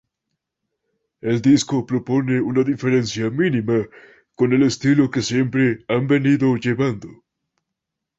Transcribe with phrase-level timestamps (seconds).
[1.31, 3.85] El disco propone una diferencia mínima
[4.33, 7.23] con el estilo que siempre han venido llevando.